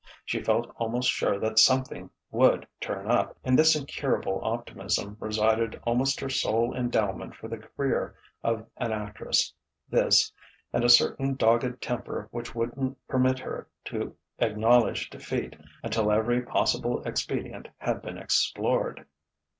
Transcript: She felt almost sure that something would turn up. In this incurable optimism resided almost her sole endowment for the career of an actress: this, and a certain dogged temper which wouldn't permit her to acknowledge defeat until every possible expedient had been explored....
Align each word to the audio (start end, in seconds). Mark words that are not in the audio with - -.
She 0.25 0.41
felt 0.41 0.73
almost 0.77 1.11
sure 1.11 1.37
that 1.39 1.59
something 1.59 2.09
would 2.31 2.65
turn 2.79 3.05
up. 3.11 3.37
In 3.43 3.55
this 3.55 3.75
incurable 3.75 4.39
optimism 4.43 5.15
resided 5.19 5.79
almost 5.83 6.19
her 6.21 6.27
sole 6.29 6.75
endowment 6.75 7.35
for 7.35 7.47
the 7.47 7.59
career 7.59 8.15
of 8.43 8.65
an 8.77 8.91
actress: 8.91 9.53
this, 9.91 10.31
and 10.73 10.83
a 10.83 10.89
certain 10.89 11.35
dogged 11.35 11.83
temper 11.83 12.27
which 12.31 12.55
wouldn't 12.55 12.97
permit 13.07 13.37
her 13.37 13.67
to 13.89 14.15
acknowledge 14.39 15.07
defeat 15.11 15.55
until 15.83 16.11
every 16.11 16.41
possible 16.41 17.03
expedient 17.03 17.67
had 17.77 18.01
been 18.01 18.17
explored.... 18.17 19.05